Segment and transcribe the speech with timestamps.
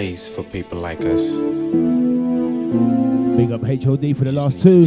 [0.00, 1.36] place for people like us.
[3.36, 4.86] Big up HOD for the last two.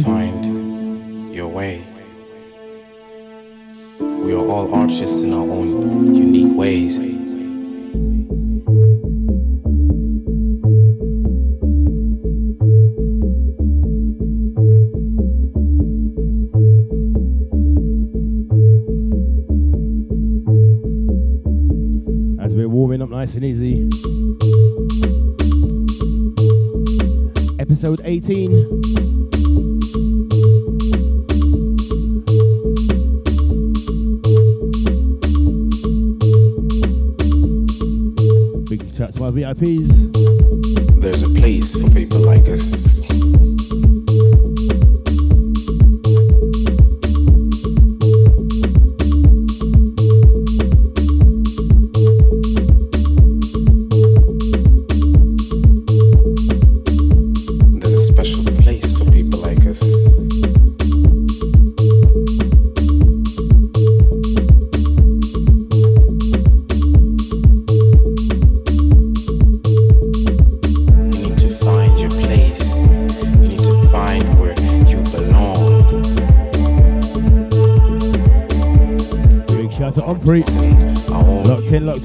[23.24, 23.88] nice and easy.
[27.58, 28.50] Episode 18.
[38.68, 40.12] Big shout to my VIPs.
[41.00, 43.03] There's a place for people like us.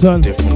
[0.01, 0.21] Hamilton.
[0.21, 0.48] Different.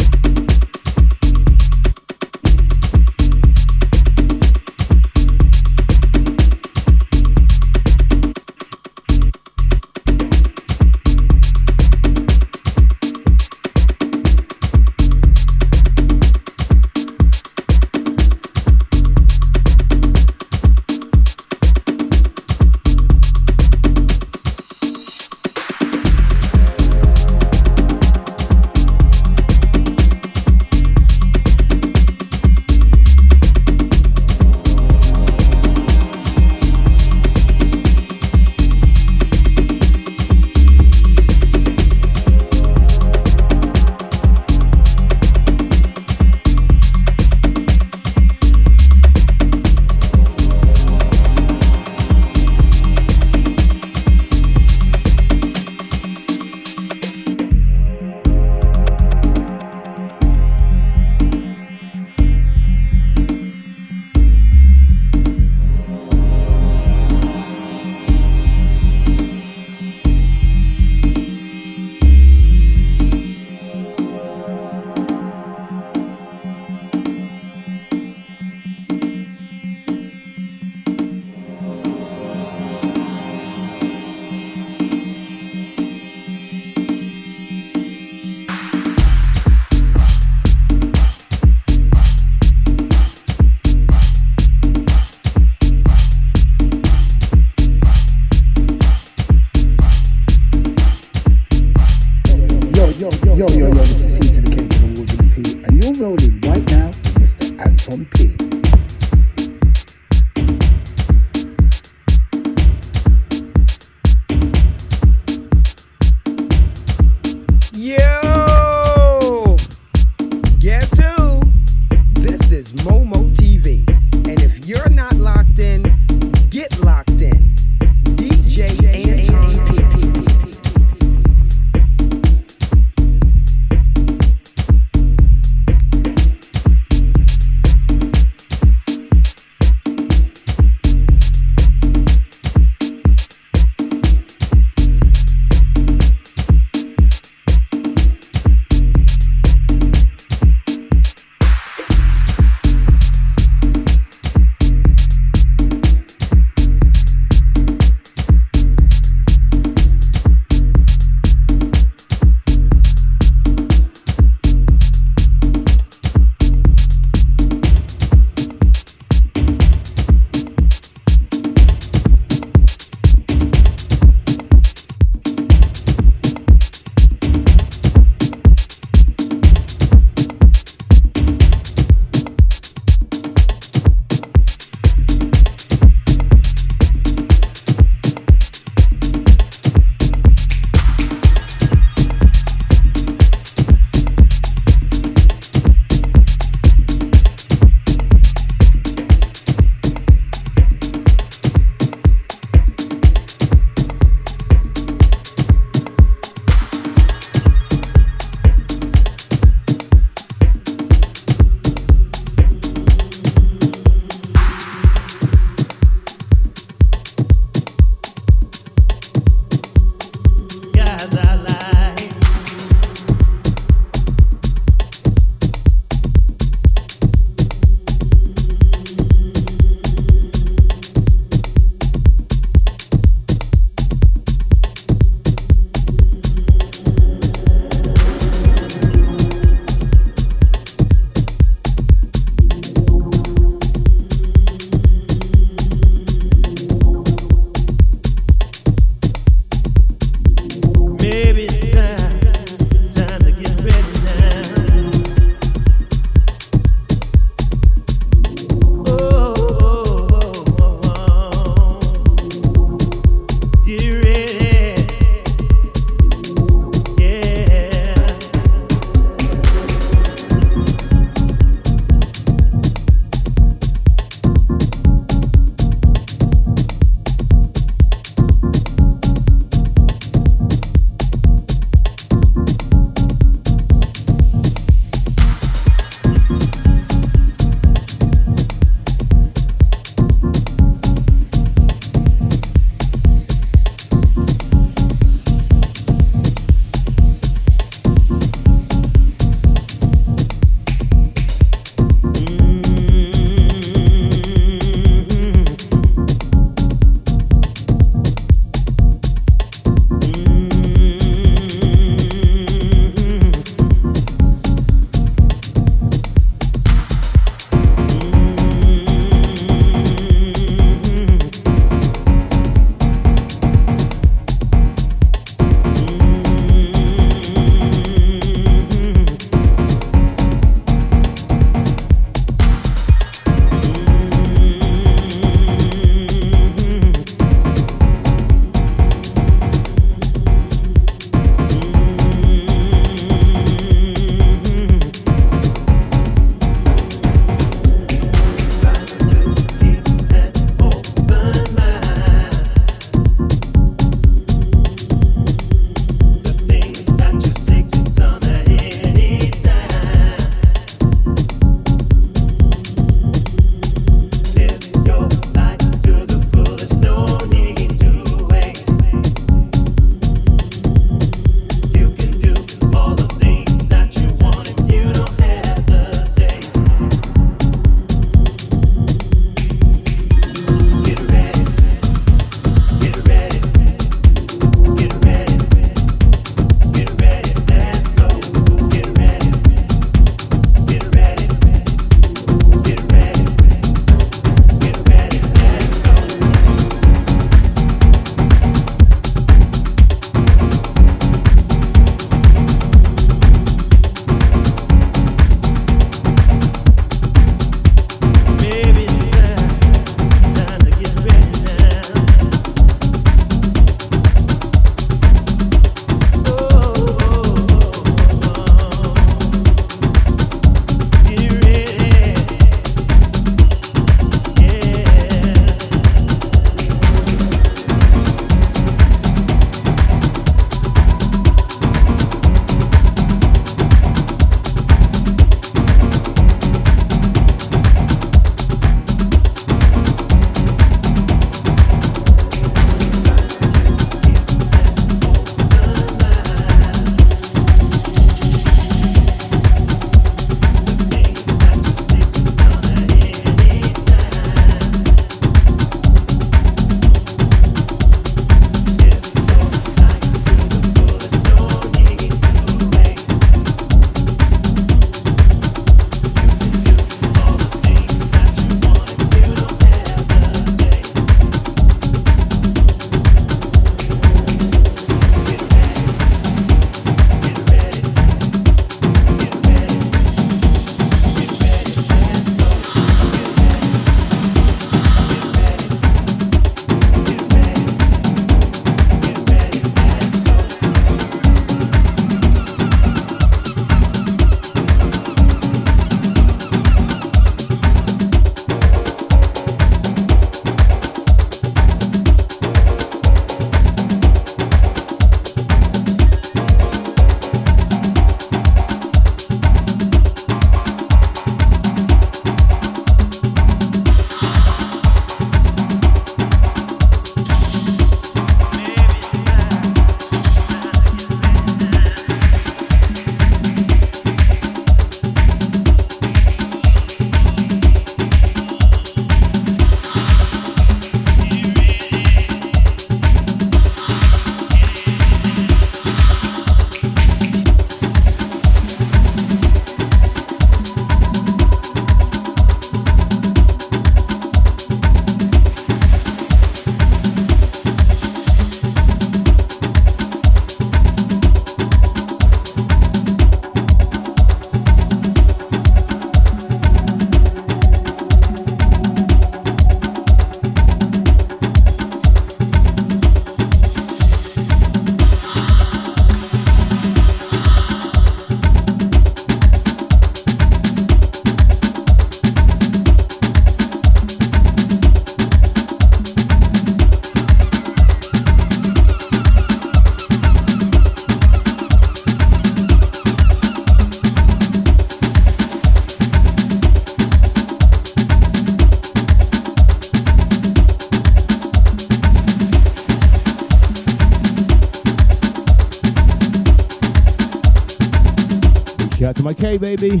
[599.64, 600.00] Baby.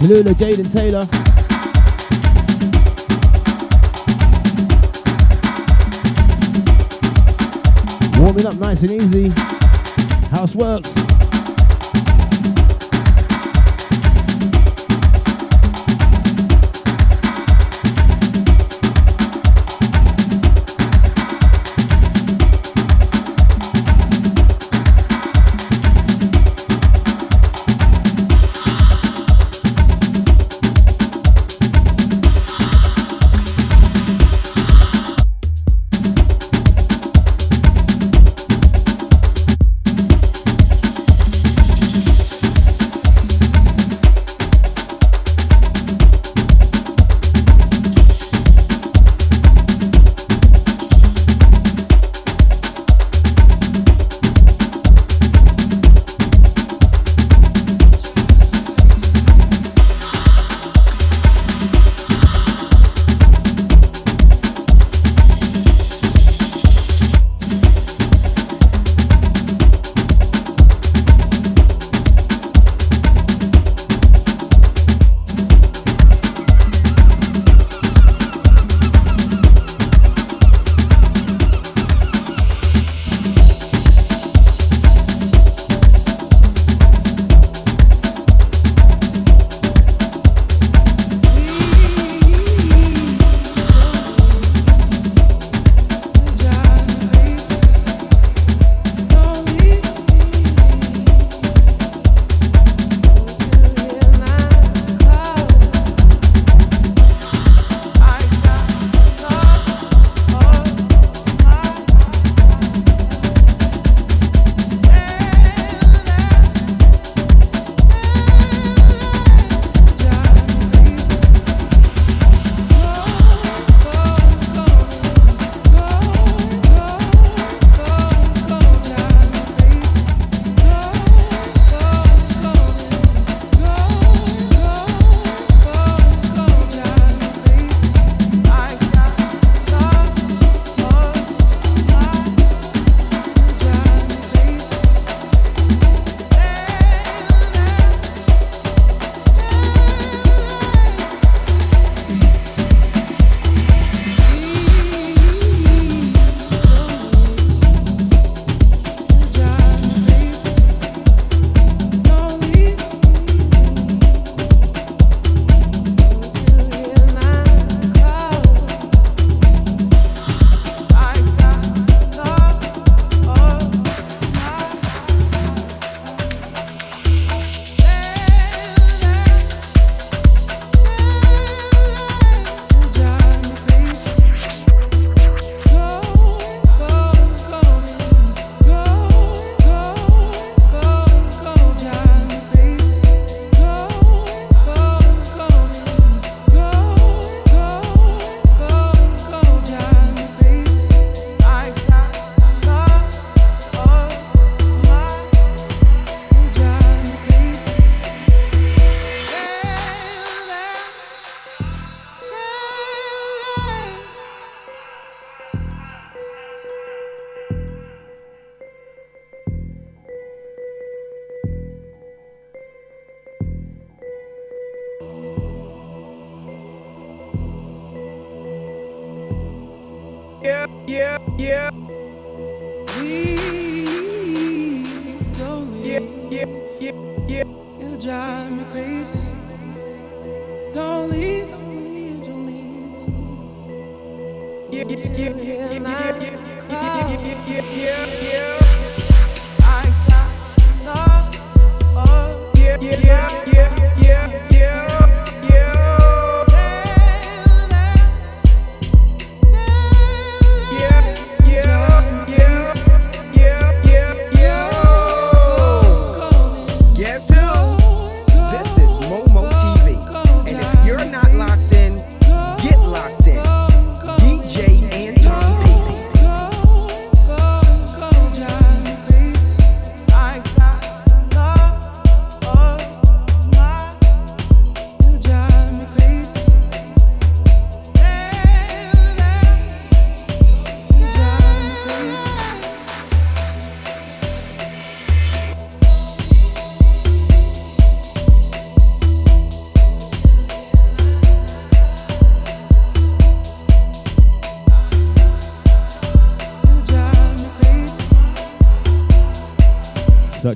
[0.00, 1.04] Tallulah, Jaden Taylor.
[8.18, 9.28] Warming up nice and easy.
[10.30, 11.07] Housewerks.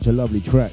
[0.02, 0.72] Such a lovely track.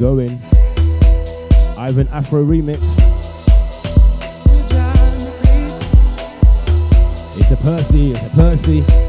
[0.00, 0.40] Going.
[1.78, 2.82] Ivan Afro remix.
[7.38, 9.05] It's a Percy, it's a Percy.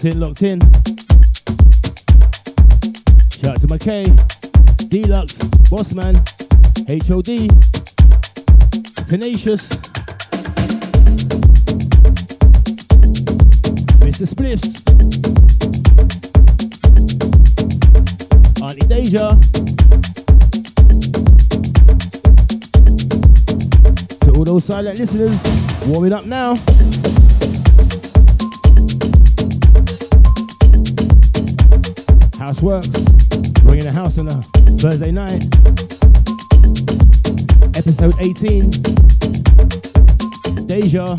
[0.00, 0.60] Locked in, locked in.
[3.32, 4.06] Shout out to McKay,
[4.88, 6.14] Deluxe, Bossman,
[6.86, 7.48] HOD,
[9.08, 9.70] Tenacious,
[13.98, 14.24] Mr.
[14.24, 14.84] Spliffs,
[18.62, 19.34] Auntie Deja.
[24.20, 25.42] To all those silent listeners,
[25.88, 26.54] warm it up now.
[32.38, 34.42] Housewerks, bringing the house on a
[34.78, 35.42] Thursday night.
[37.76, 38.70] Episode 18.
[40.66, 41.16] Deja.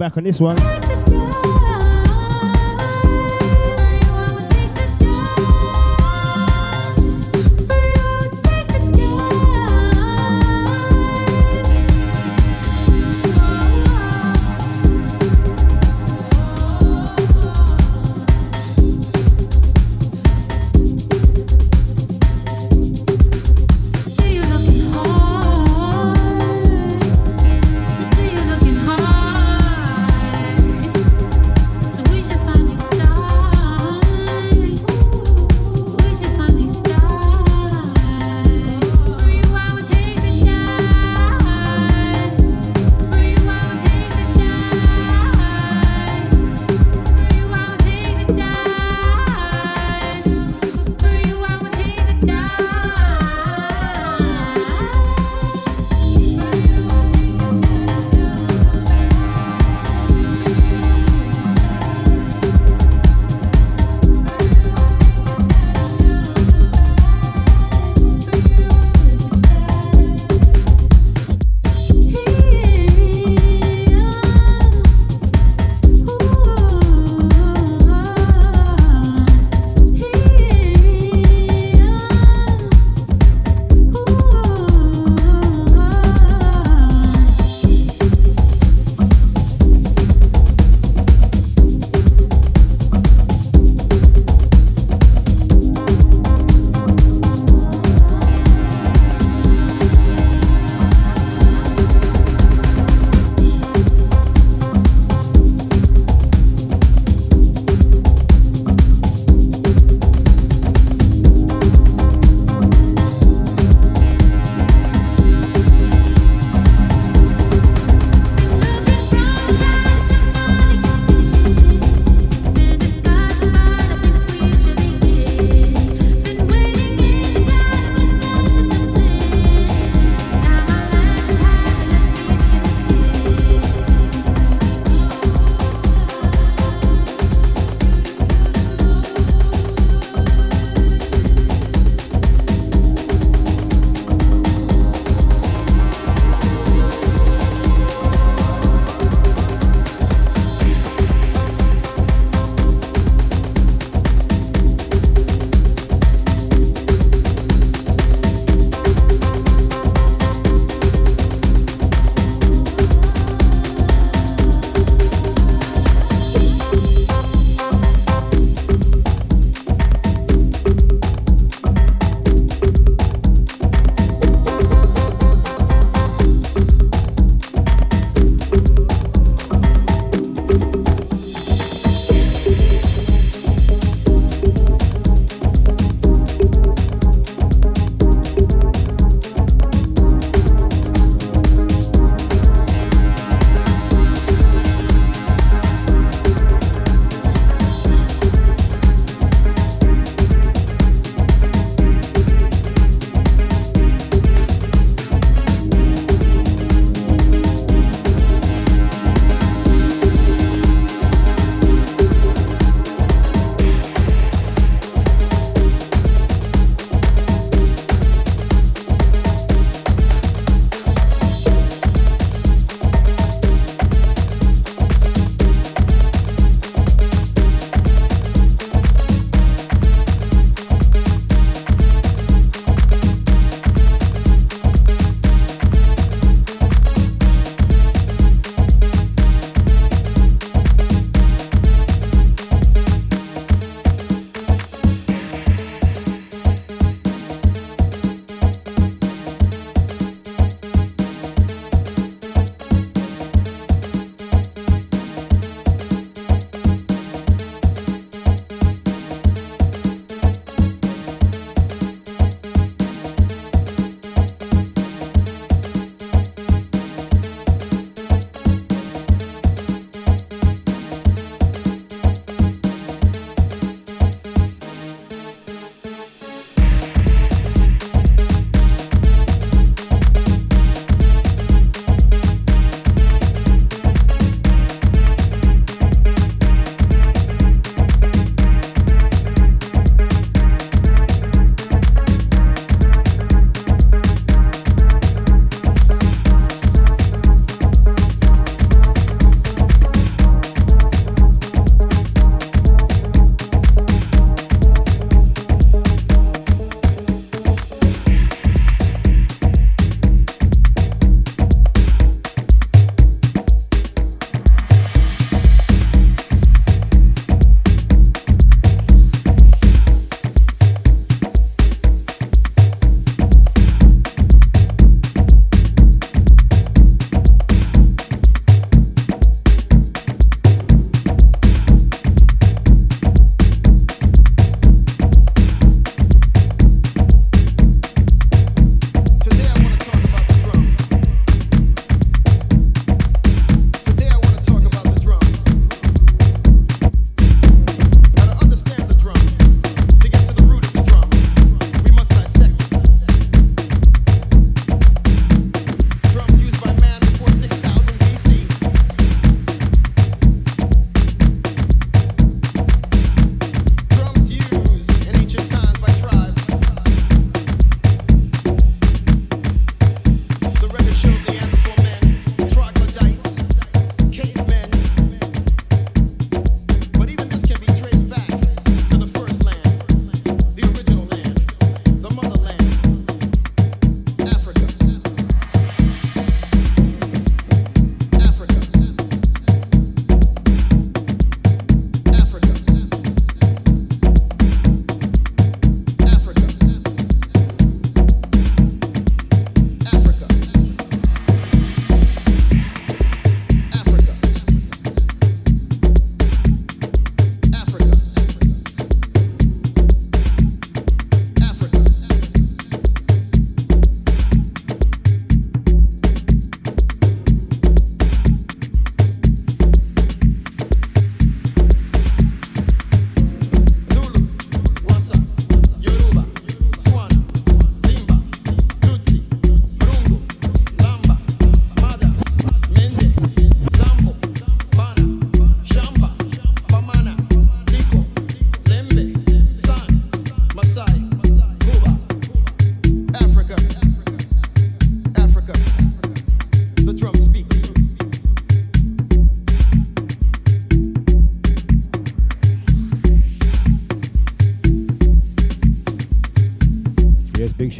[0.00, 0.56] Back on this one.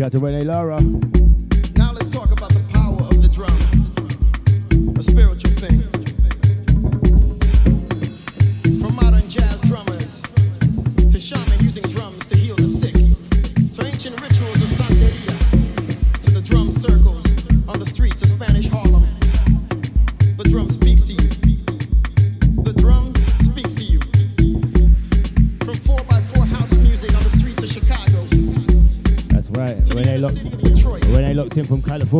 [0.00, 0.79] Shout out to Renee Lara.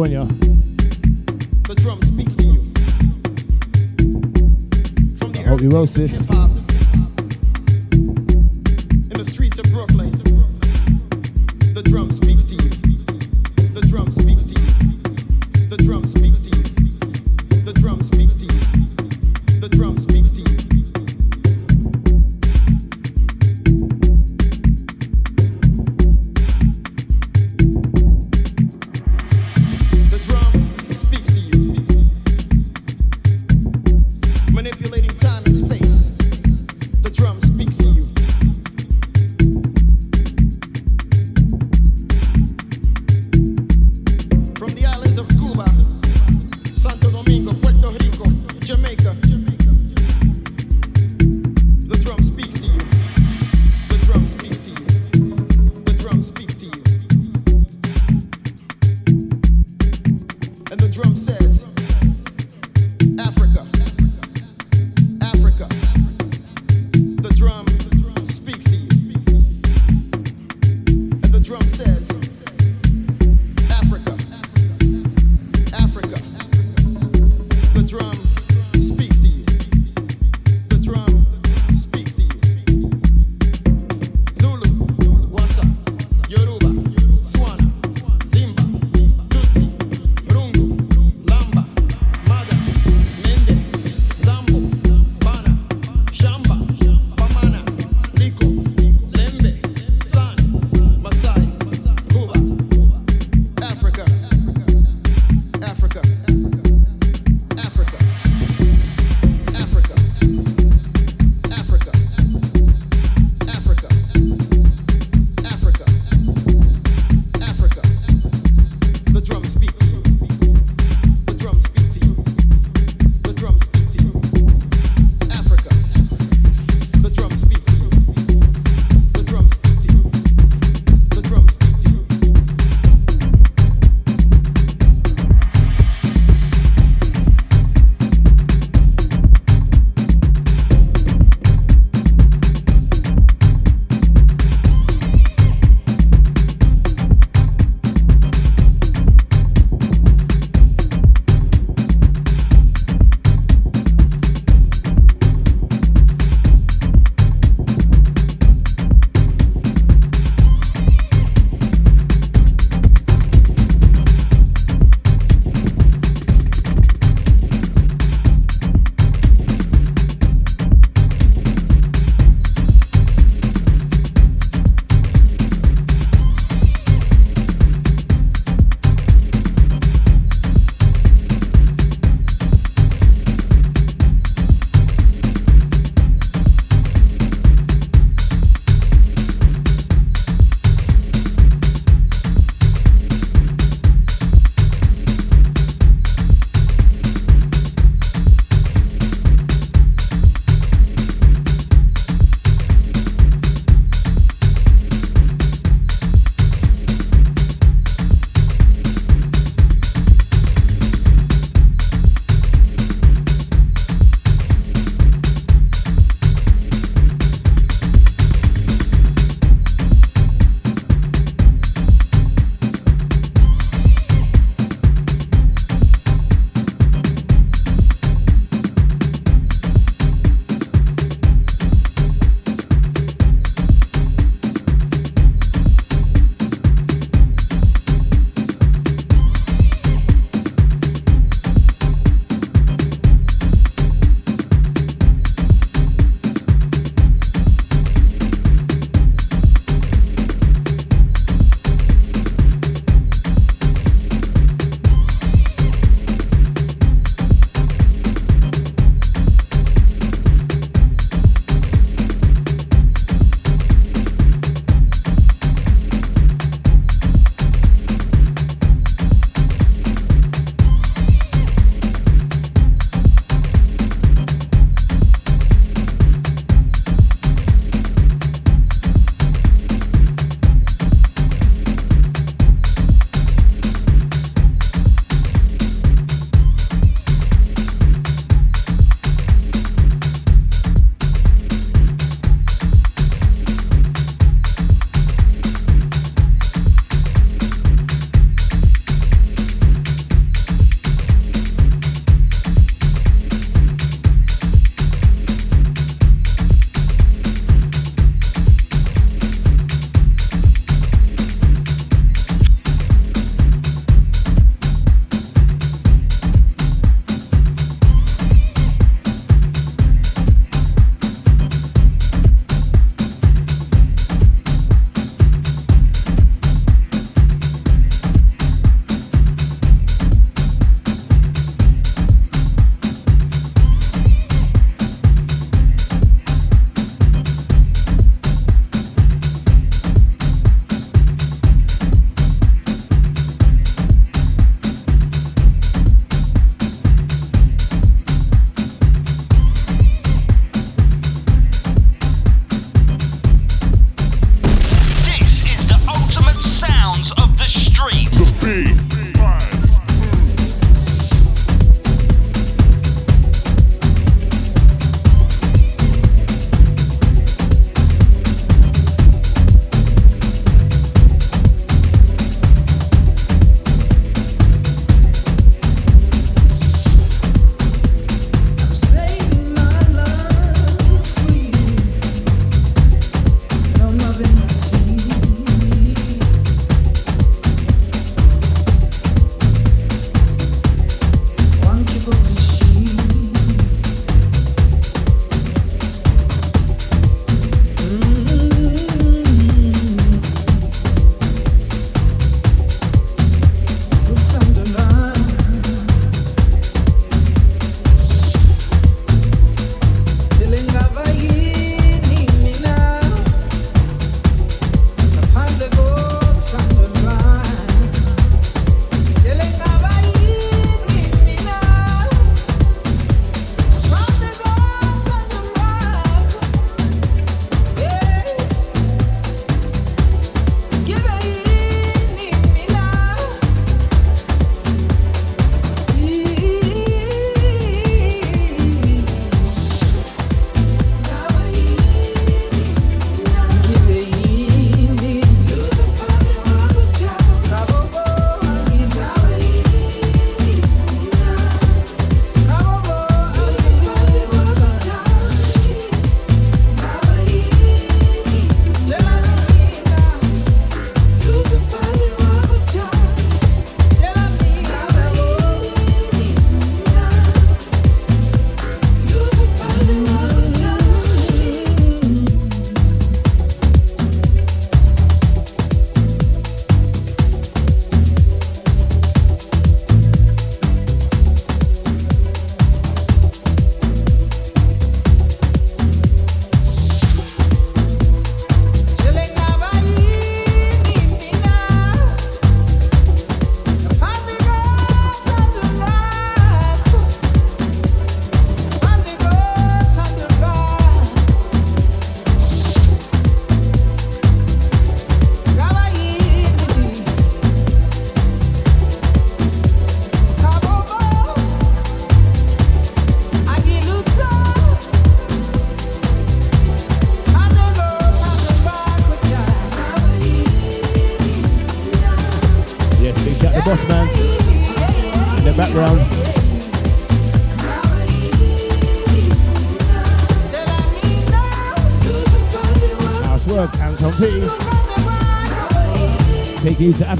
[0.01, 0.25] California.
[1.69, 2.61] The drum speaks to you.
[5.45, 6.40] I hope you will, sis.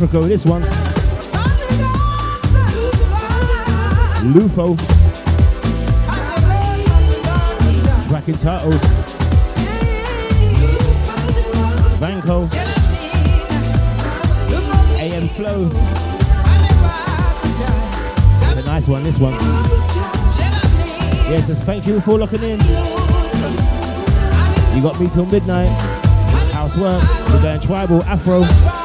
[0.03, 0.63] Africa with this one.
[4.33, 4.79] Lufo.
[8.09, 8.81] Track entitled
[12.01, 12.49] Vanco.
[14.99, 15.69] AM Flow.
[18.57, 19.35] A nice one, this one.
[21.29, 22.59] Yes, says thank you for locking in.
[24.75, 25.69] You got me till midnight.
[26.53, 27.35] Housewerks.
[27.35, 28.80] We're going tribal, Afro.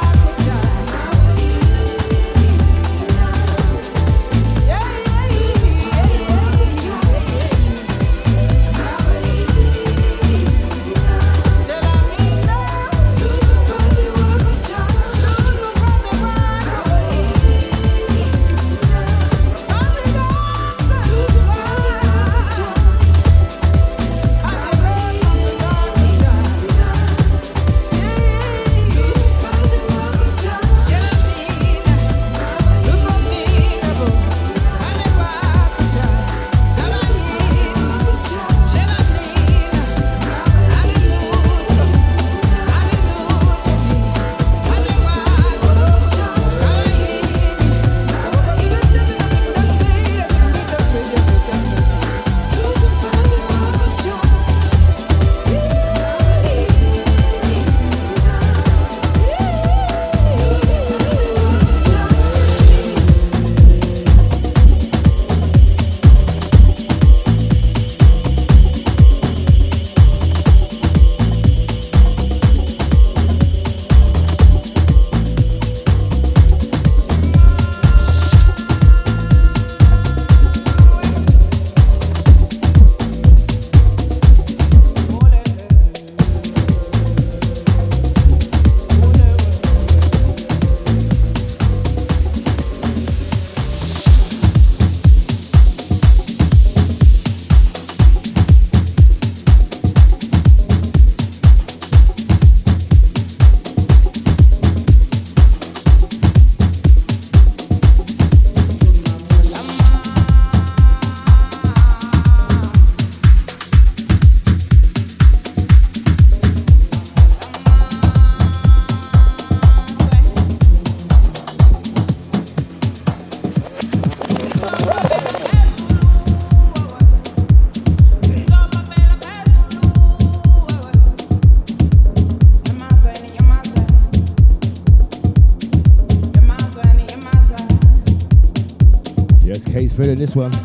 [140.15, 140.64] Feeling this one.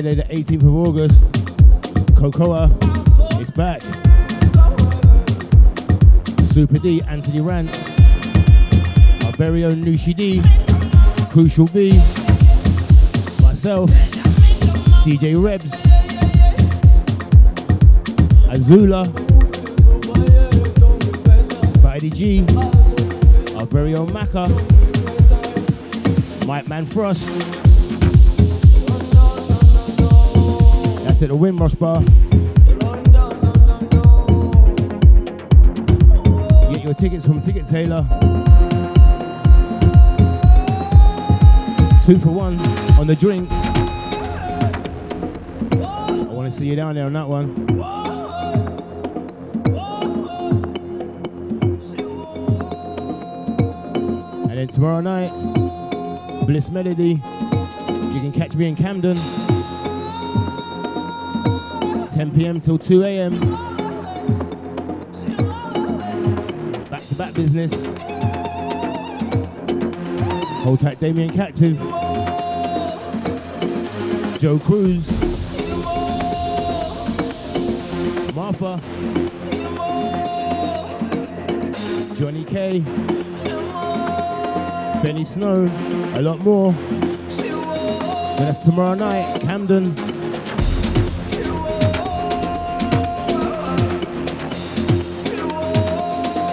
[0.00, 2.70] Friday the 18th of August, Cocoa
[3.38, 3.82] is back.
[6.40, 7.68] Super D, Anthony Rant,
[9.26, 10.40] our very own Nushi D,
[11.30, 11.90] Crucial V,
[13.42, 13.90] myself,
[15.04, 15.72] DJ Rebs,
[18.48, 19.04] Azula,
[21.74, 22.40] Spidey G,
[23.58, 24.48] our very own Maka,
[26.46, 27.79] Mike Man Frost.
[31.22, 32.00] At the Windrush Bar.
[36.72, 38.06] Get your tickets from Ticket Tailor.
[42.06, 42.58] Two for one
[42.98, 43.54] on the drinks.
[45.74, 47.50] I want to see you down there on that one.
[54.48, 55.32] And then tomorrow night,
[56.46, 57.20] Bliss Melody.
[58.14, 59.18] You can catch me in Camden.
[62.20, 62.60] 10 p.m.
[62.60, 63.40] till 2 a.m.
[66.90, 67.86] Back to back business.
[70.62, 71.78] Hold tight, Damien Captive.
[74.38, 75.10] Joe Cruz.
[78.34, 78.78] Martha.
[82.16, 82.80] Johnny K.
[85.02, 85.70] Benny Snow.
[86.16, 86.74] A lot more.
[87.30, 87.48] So
[88.36, 90.09] that's tomorrow night, Camden.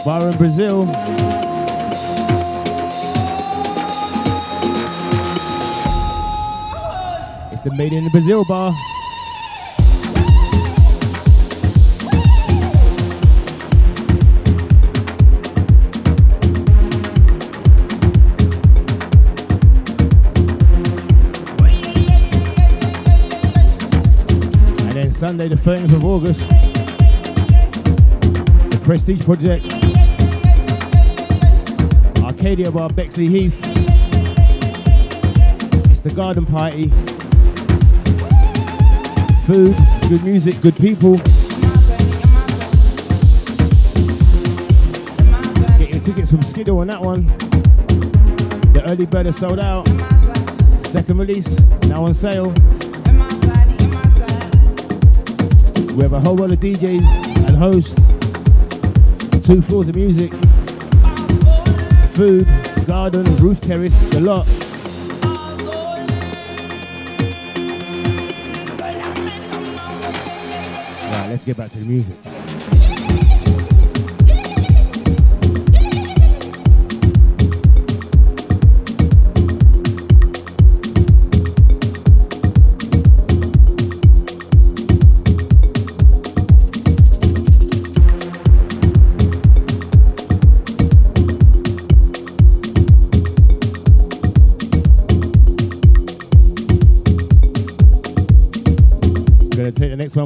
[0.07, 0.83] Bar in Brazil.
[7.51, 8.73] It's the Made in Brazil bar.
[24.79, 26.49] And then Sunday, the 13th of August,
[28.69, 29.96] the Prestige Project,
[32.47, 33.59] Arcadia Bar, Bexley Heath.
[35.91, 36.87] It's the garden party.
[39.45, 39.75] Food,
[40.07, 41.17] good music, good people.
[45.77, 47.25] Get your tickets from Skidoo on that one.
[48.71, 49.85] The early bird is sold out.
[50.79, 52.45] Second release, now on sale.
[55.97, 57.97] We have a whole lot of DJs and hosts.
[59.45, 60.31] Two floors of music.
[62.17, 62.47] Food,
[62.87, 64.47] garden, roof terrace, the lot.
[71.03, 72.15] Right, let's get back to the music.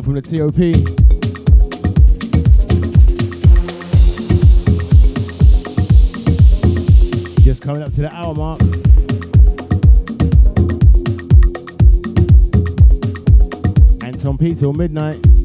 [0.04, 0.56] From the TOP.
[7.42, 8.62] Just coming up to the hour mark.
[14.04, 15.41] Anton P till midnight.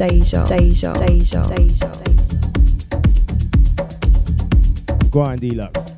[0.00, 1.92] Deja, Deja, Deja, Deja.
[5.12, 5.89] On, Deluxe.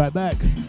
[0.00, 0.59] Right back.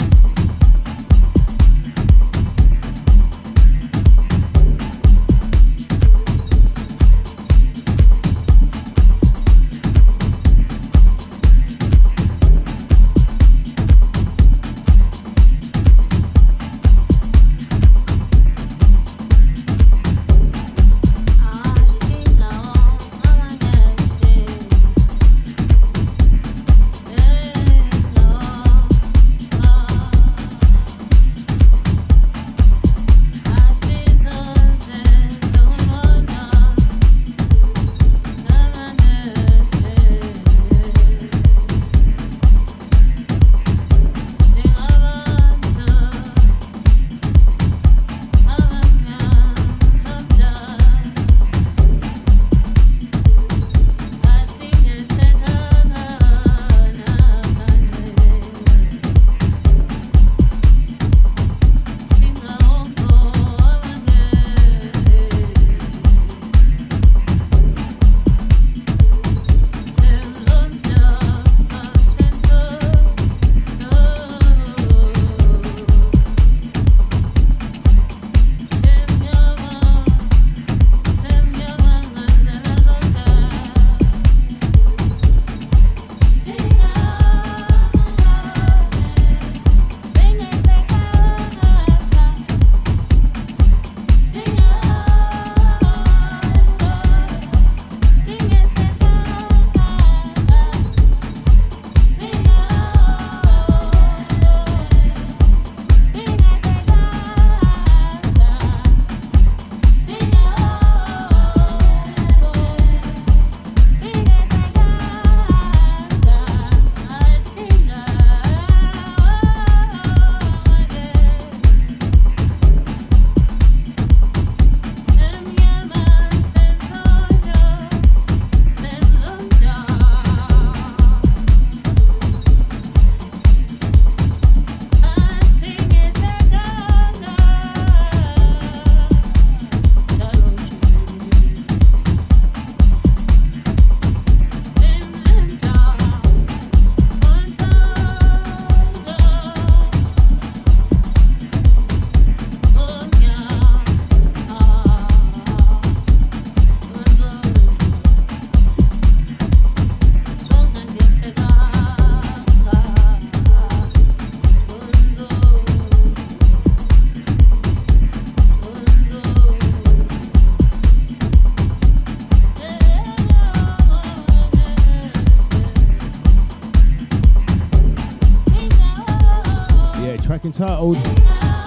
[180.61, 180.97] Entitled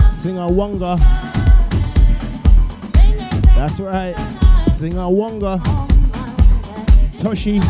[0.02, 0.96] Singawonga.
[3.56, 4.14] That's right,
[4.62, 5.58] Singer Wonga.
[7.18, 7.60] Toshi,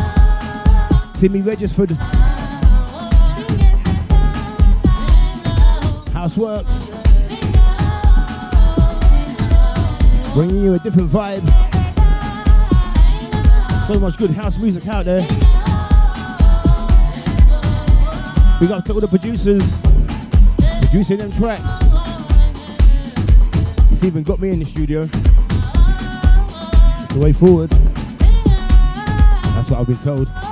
[1.15, 1.97] Timmy Regisford.
[6.13, 6.93] Housewerks.
[10.35, 11.49] Bringing you a different vibe.
[13.87, 15.27] So much good house music out there.
[18.61, 19.79] Big up to all the producers
[20.95, 21.61] producing them tracks.
[23.91, 25.03] It's even got me in the studio.
[25.03, 25.13] It's
[27.13, 27.71] the way forward.
[29.57, 30.44] That's what I've been told.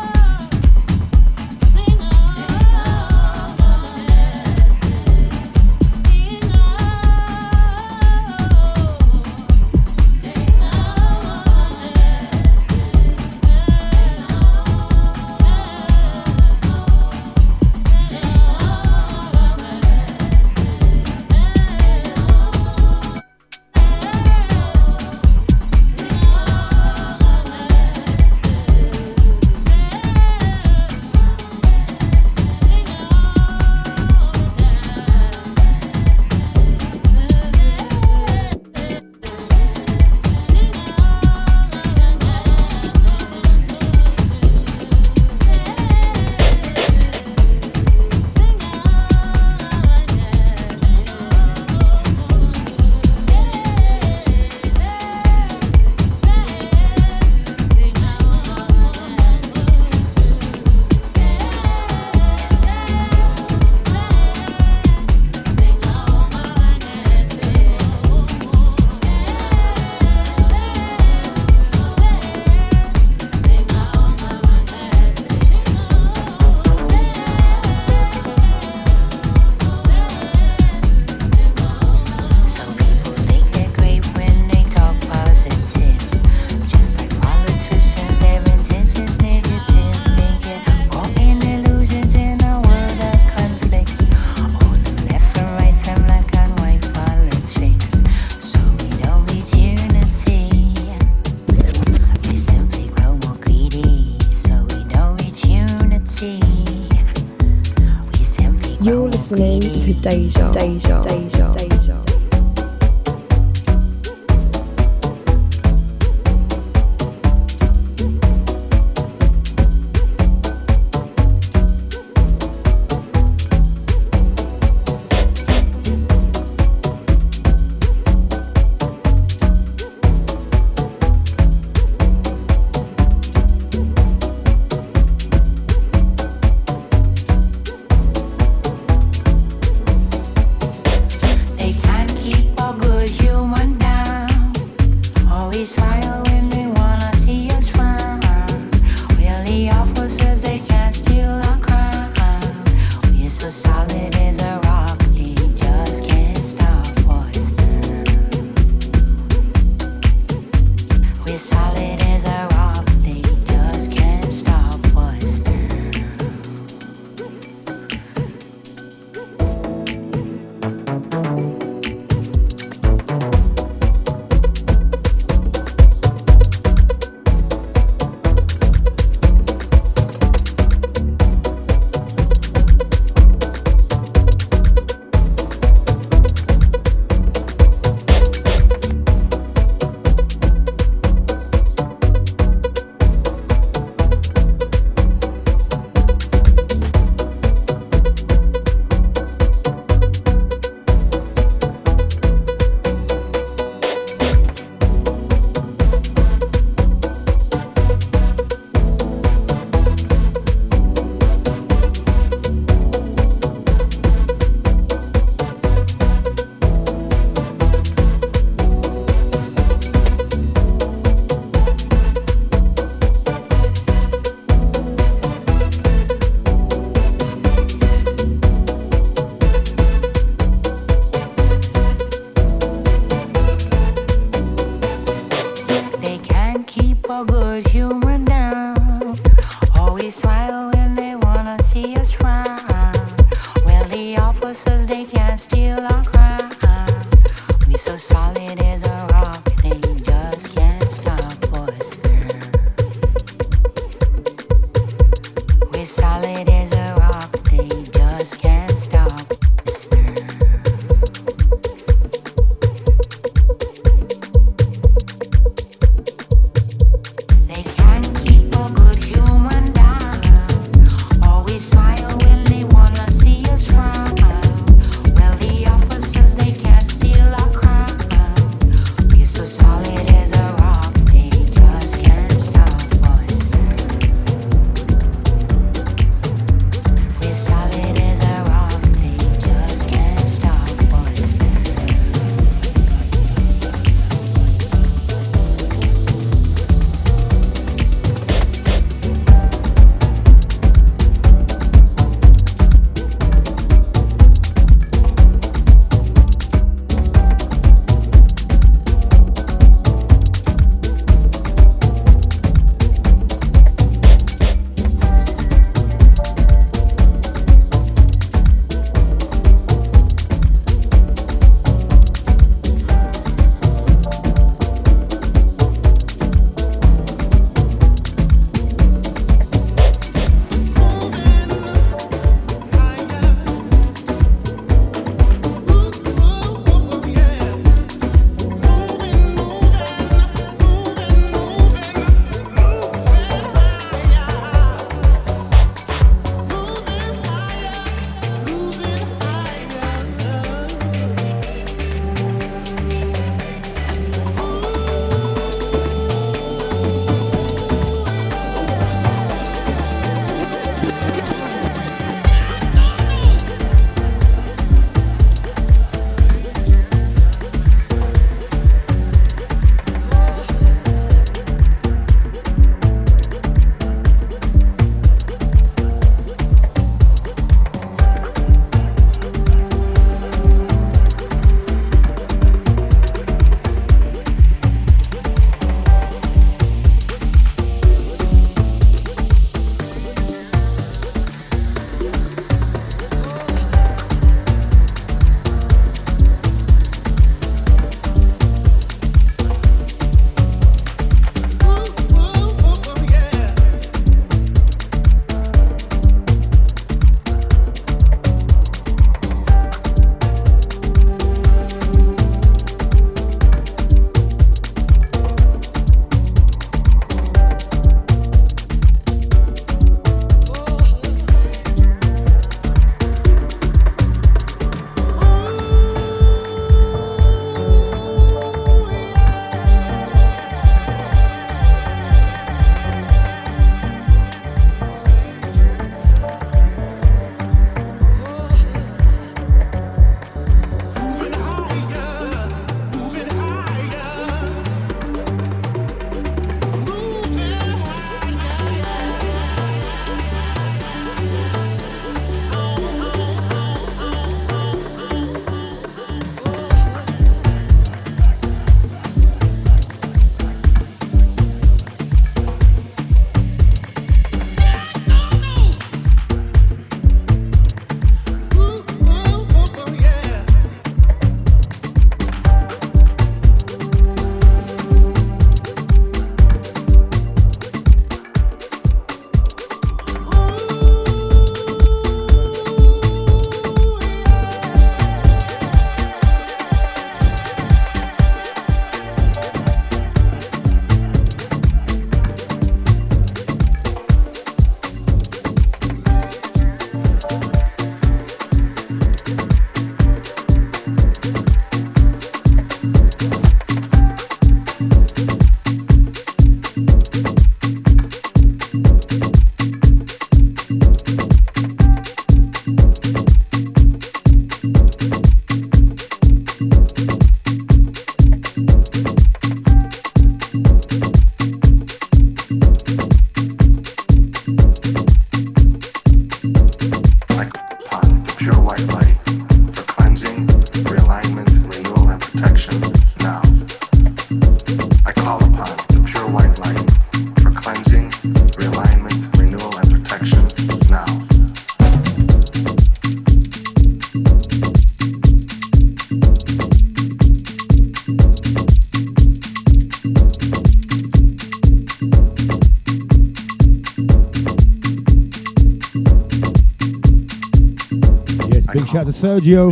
[559.23, 559.71] Sergio.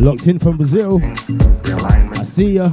[0.00, 1.00] Locked in from Brazil.
[1.00, 2.72] I see ya.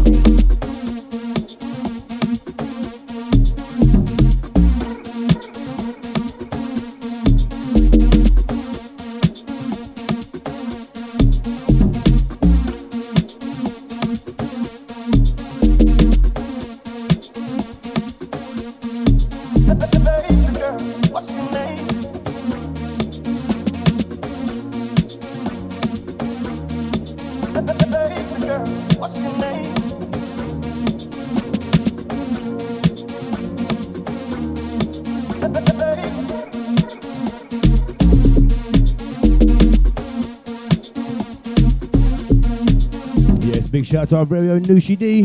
[44.11, 45.21] to our very own Nushi D.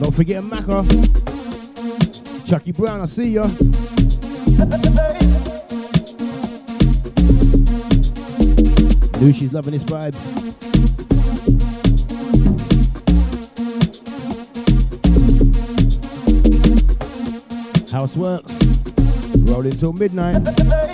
[0.00, 0.82] Don't forget Maka.
[2.44, 3.46] Chucky Brown, I see ya.
[9.22, 10.14] Nushi's loving this vibe.
[17.88, 19.48] Housewerks.
[19.48, 20.93] Rolling till midnight.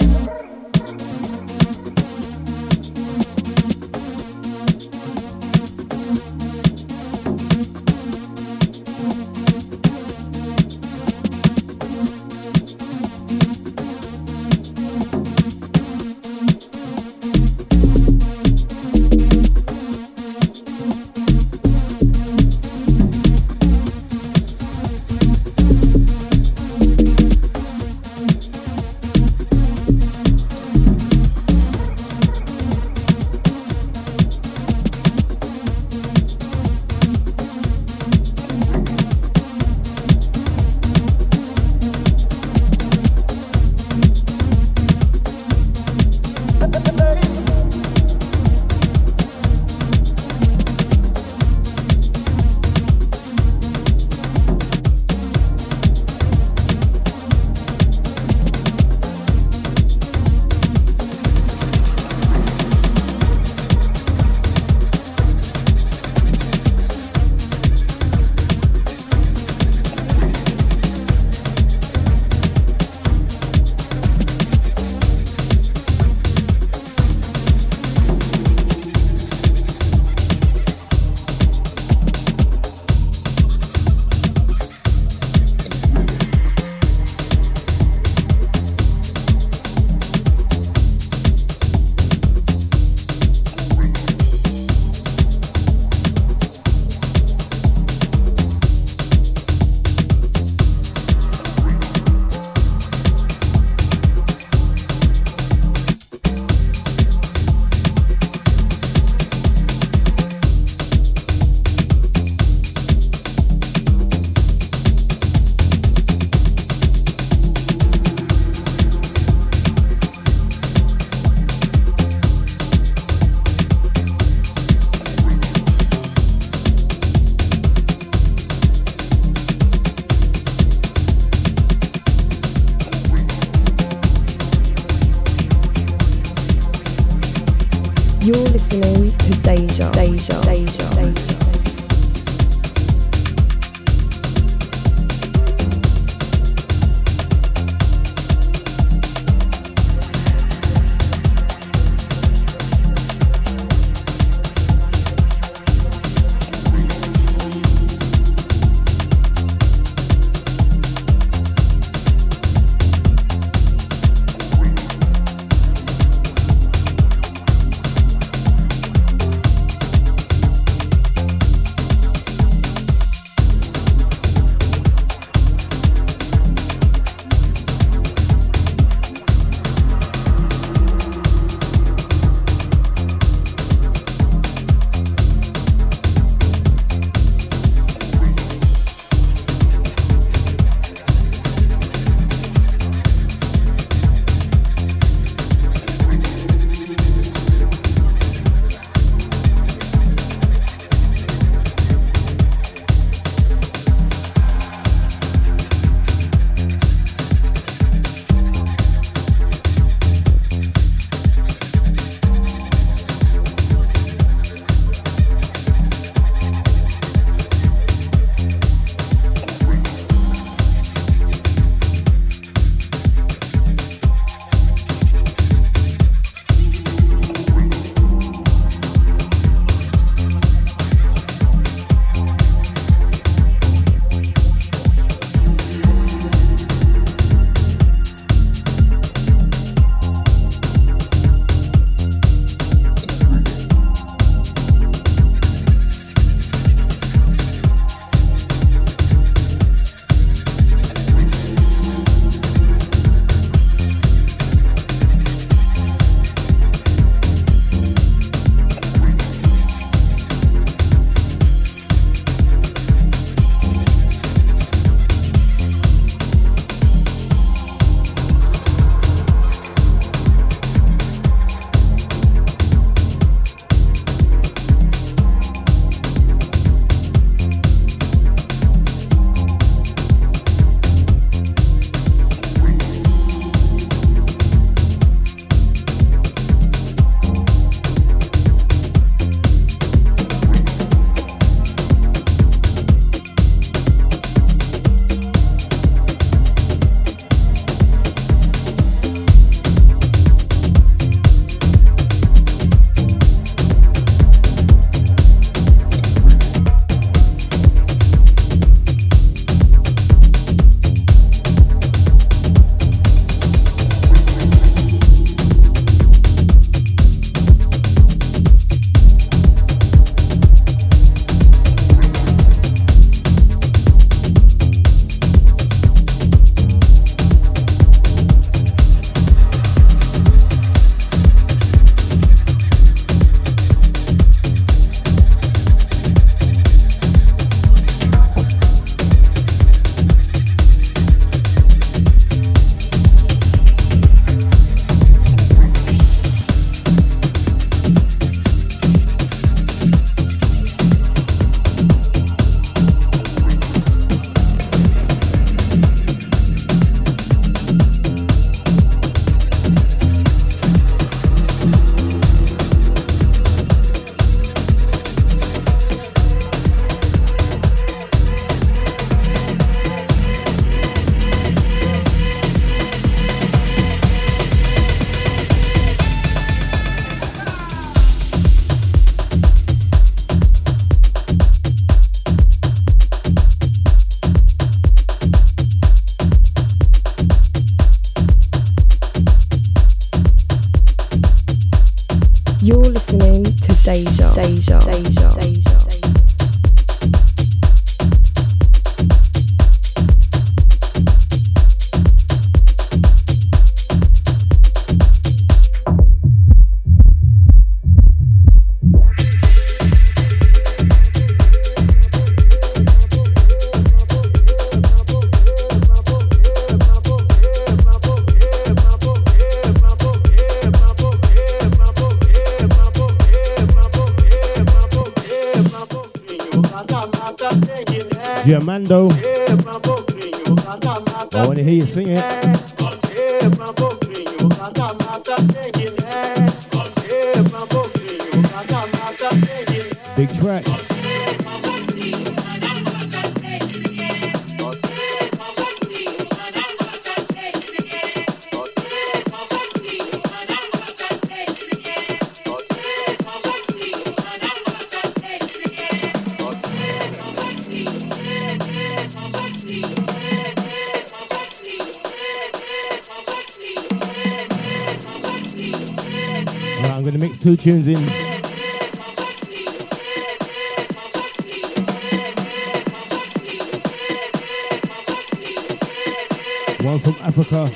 [477.23, 477.67] Africa,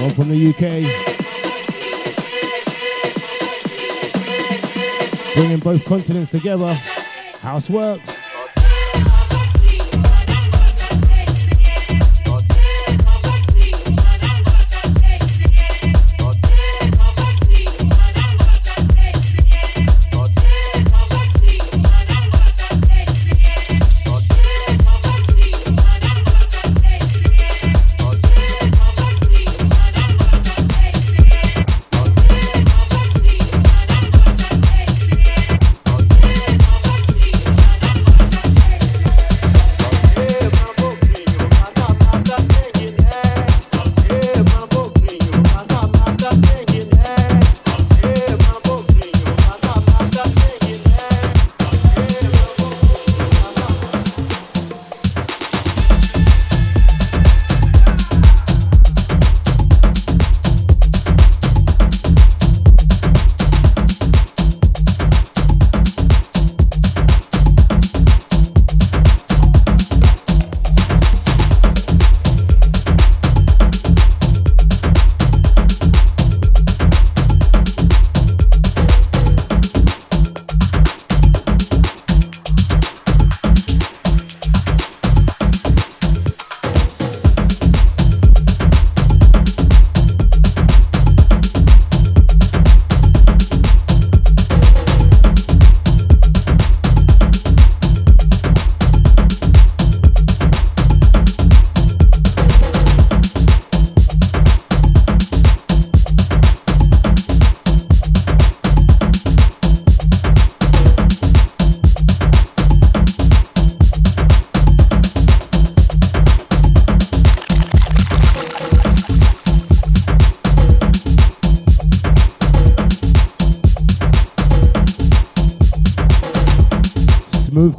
[0.00, 0.86] one from the UK.
[5.34, 6.72] Bringing both continents together.
[7.40, 7.68] House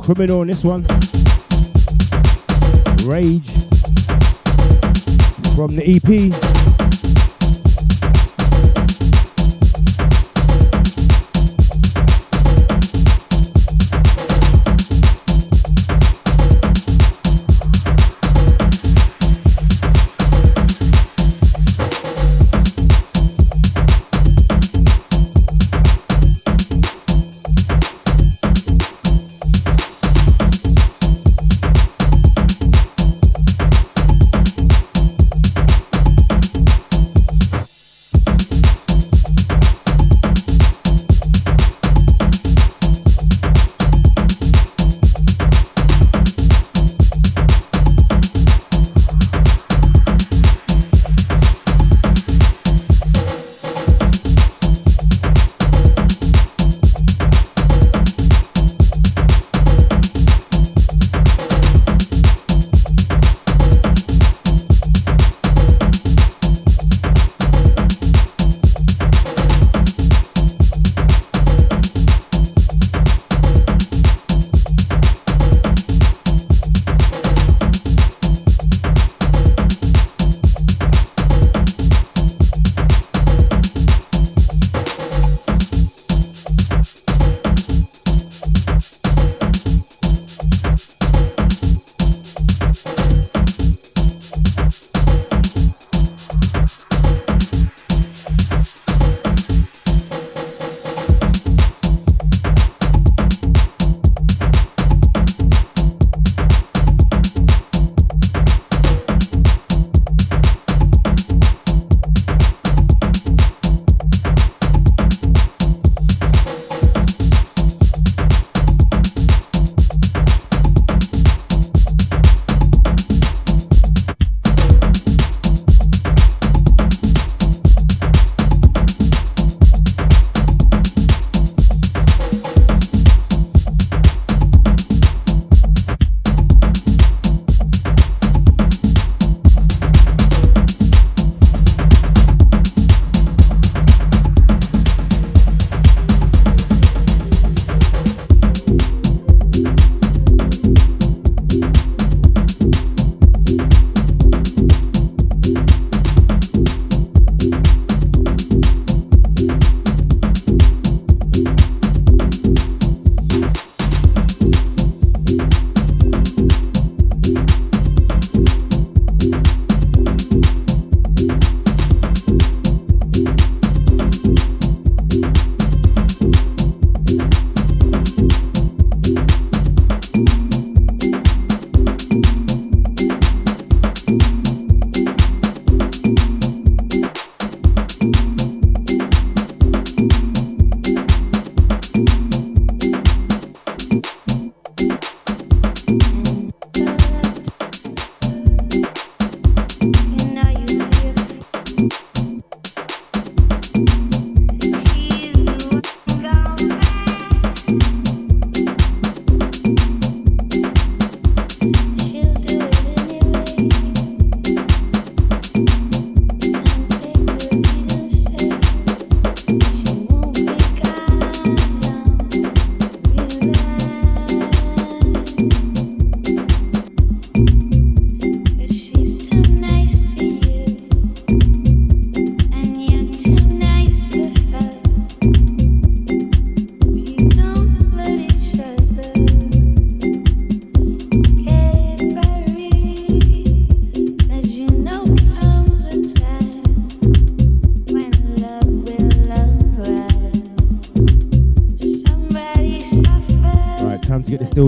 [0.08, 0.84] Kriminal on this one.
[3.06, 3.50] Rage
[5.54, 6.77] from the EP.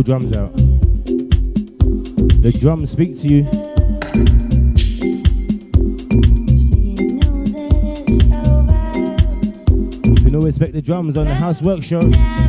[0.10, 0.56] Drums out.
[2.42, 3.44] The drums speak to you.
[10.04, 12.49] You can always expect the drums on the Housewerks Show.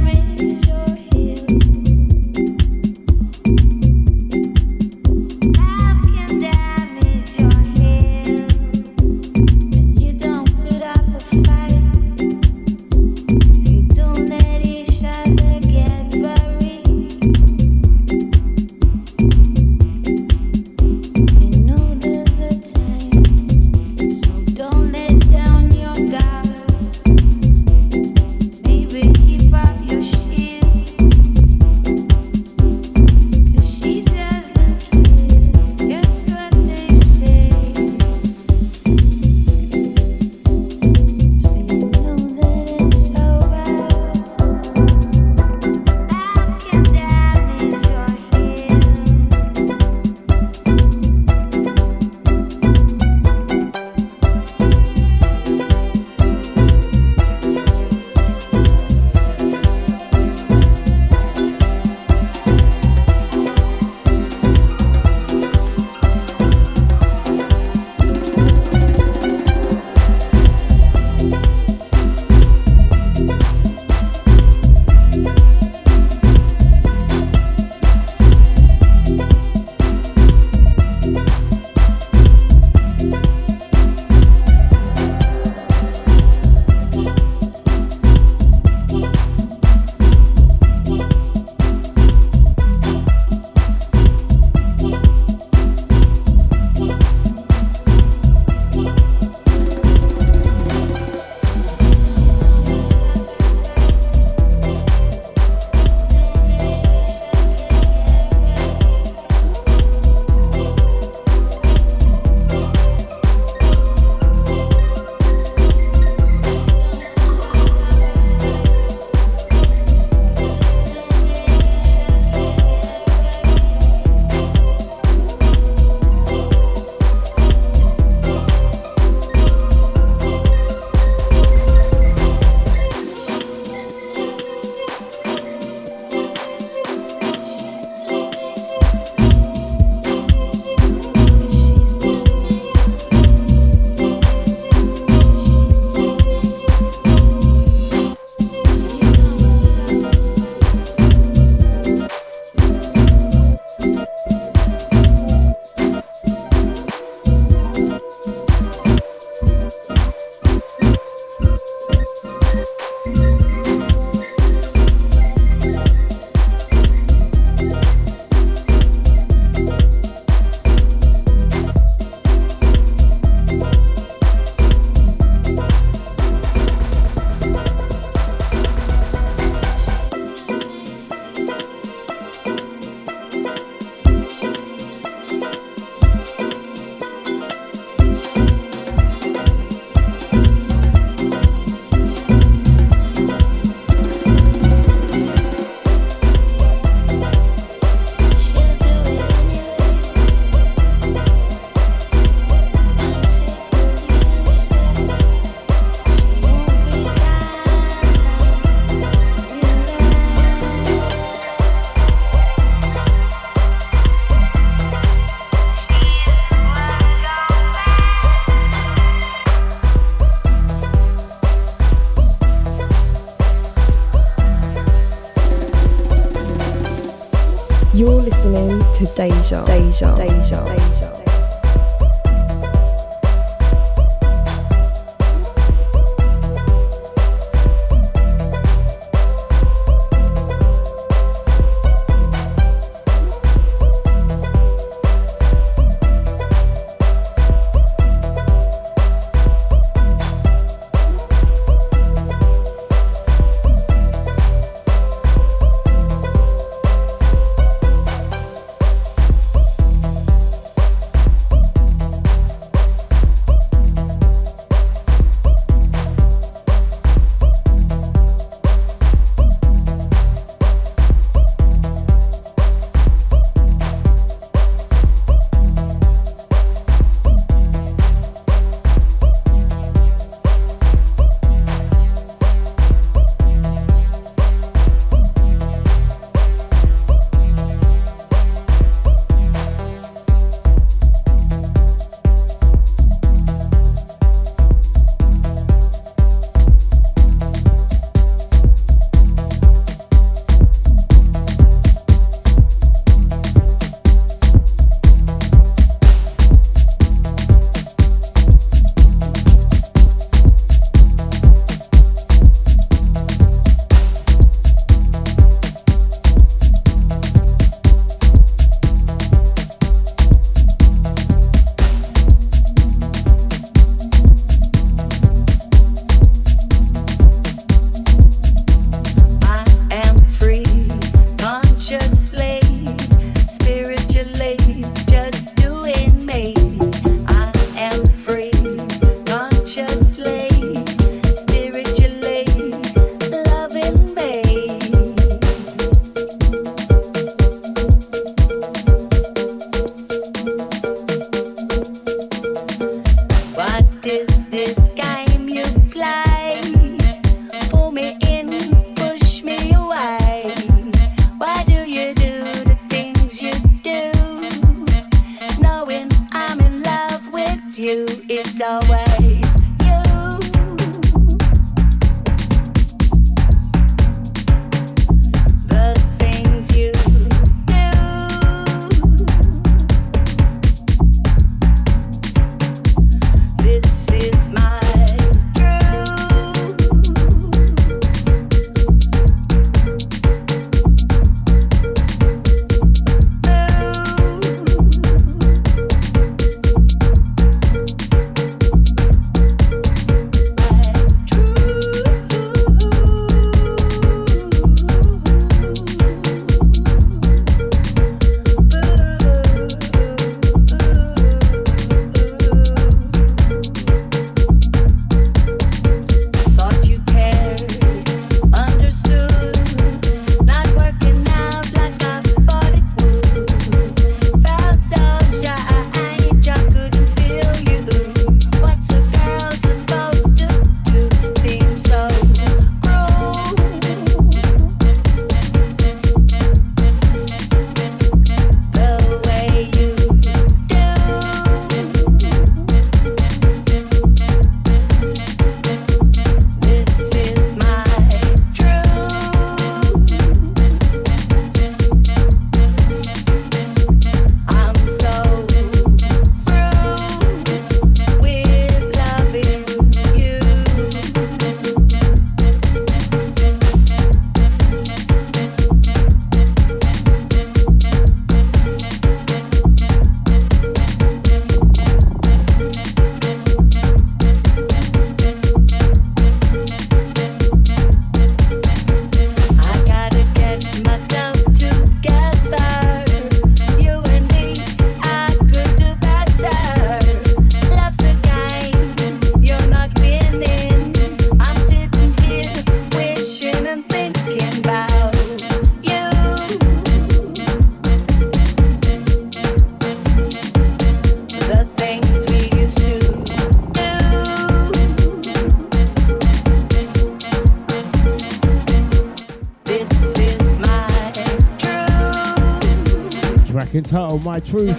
[513.80, 514.78] Entitled My Truth.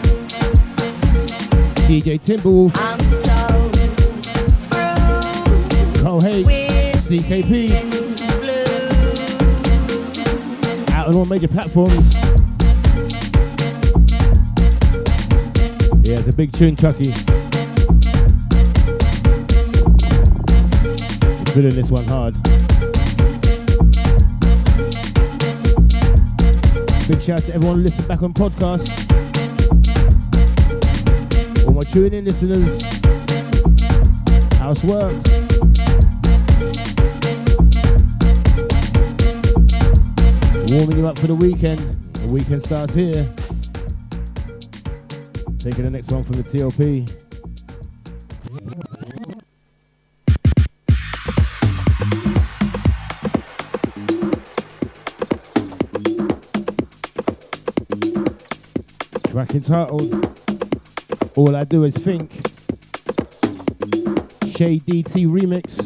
[1.88, 2.72] DJ Timberwolf.
[2.76, 3.36] I'm so
[6.04, 6.46] Cole H.
[6.98, 7.72] CKP.
[10.94, 12.16] Out on all major platforms.
[16.08, 17.12] Yeah, it's a big tune, Chucky.
[21.54, 22.71] Feeling this one hard.
[27.12, 28.88] Big shout out to everyone listening back on podcast.
[31.68, 32.82] All my tuning in listeners.
[34.62, 35.28] Housewerks.
[40.72, 41.80] Warming you up for the weekend.
[42.14, 43.28] The weekend starts here.
[45.60, 47.21] Taking the next one from the TLP.
[59.42, 60.14] Track entitled
[61.36, 62.32] All I Do Is Think.
[64.56, 65.82] Shay DT remix.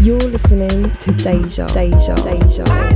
[0.00, 2.95] You're listening to Deja, Deja, Deja.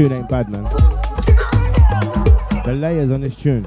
[0.00, 0.64] Tune ain't bad, man.
[2.64, 3.66] The layers on this tune.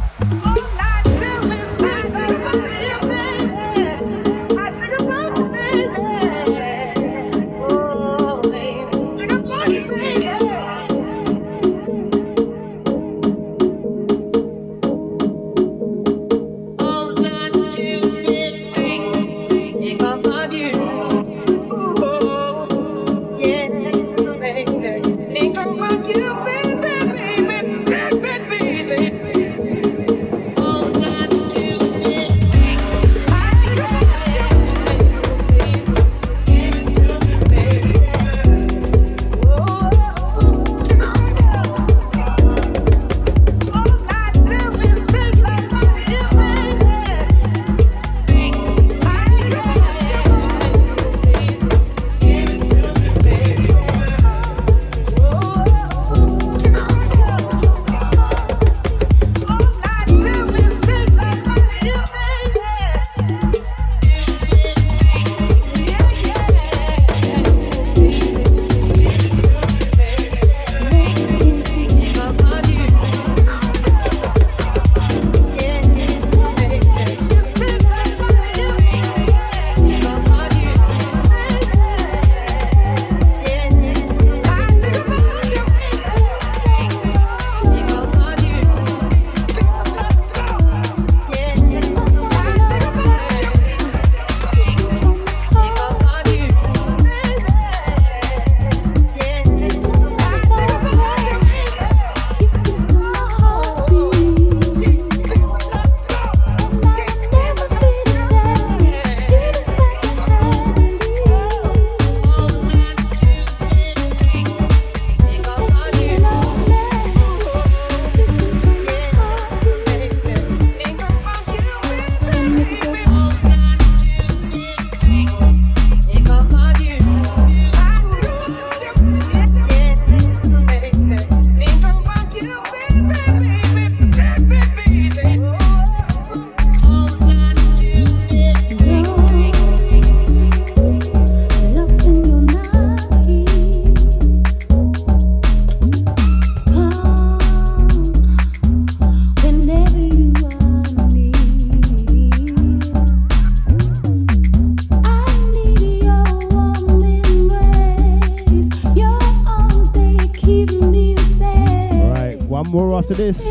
[163.13, 163.47] After this.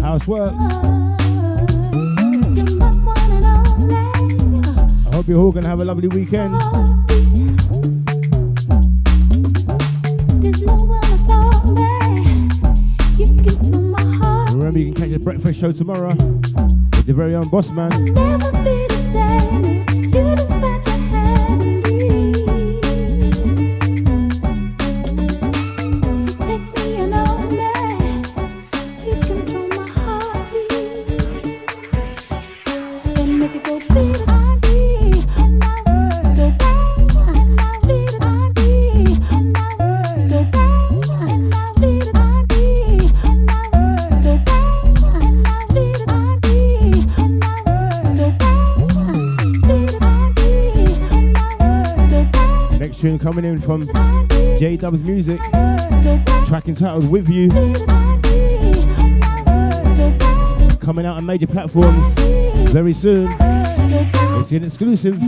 [0.00, 0.64] Housewerks.
[5.06, 6.54] I hope you're all gonna have a lovely weekend.
[14.54, 17.90] Remember, you can catch the breakfast show tomorrow with the very own boss man.
[53.68, 55.38] From Jdubzmuzic,
[56.46, 57.50] track entitled With You,
[60.78, 62.14] coming out on major platforms
[62.72, 63.28] very soon.
[64.40, 65.20] It's an exclusive.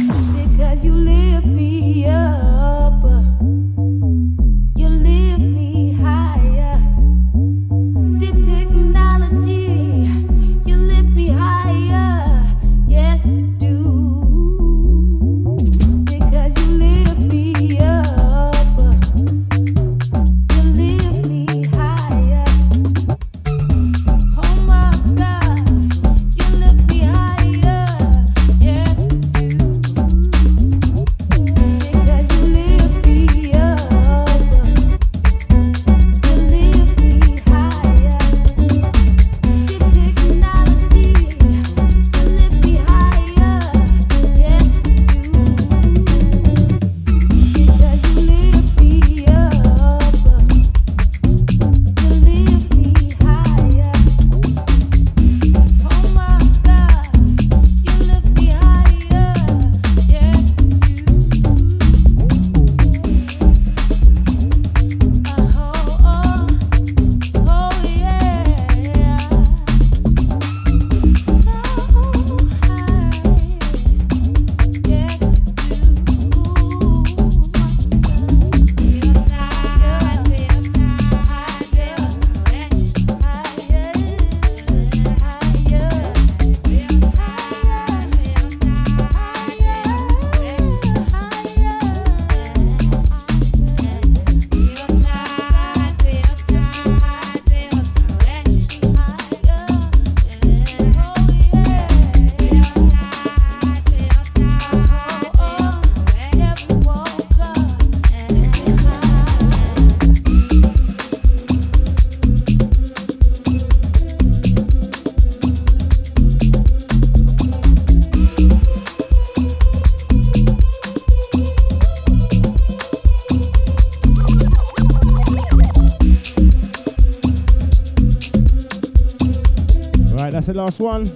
[130.51, 131.07] The last one.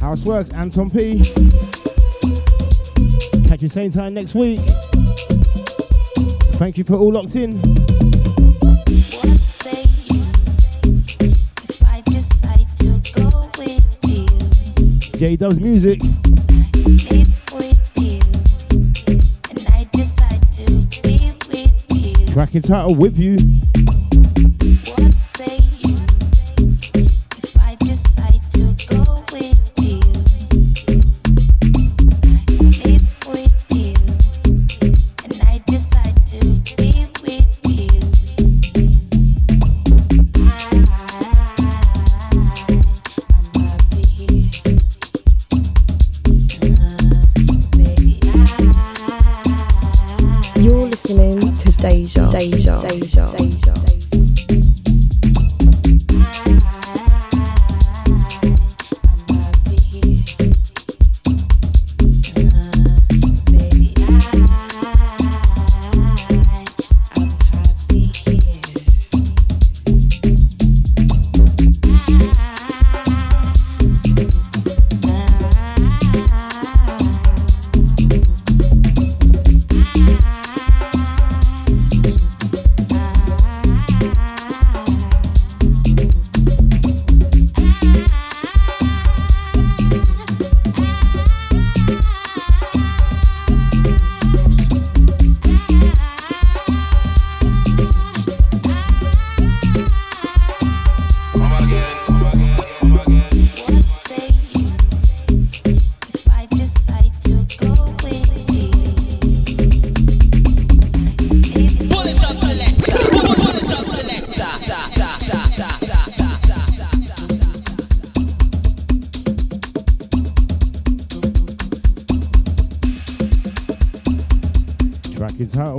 [0.00, 1.22] Housewerks, Anton P.
[3.48, 4.58] Catch you same time next week.
[6.58, 7.60] Thank you for all locked in.
[15.20, 16.00] Jdubzmuzic.
[20.52, 23.61] To be with you.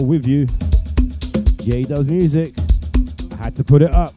[0.06, 0.46] with you.
[1.66, 2.54] Jdubzmuzic.
[3.40, 4.14] I had to put it up.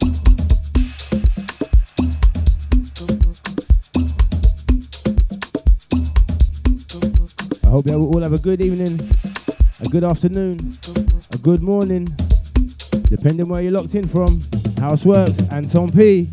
[7.63, 8.99] I hope you all have a good evening,
[9.81, 10.59] a good afternoon,
[11.33, 12.07] a good morning,
[13.05, 14.39] depending where you're locked in from.
[14.79, 16.29] Housewerks, Anton P.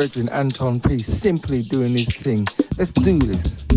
[0.00, 2.46] brethren Anton P simply doing his thing.
[2.78, 3.69] Let's do this.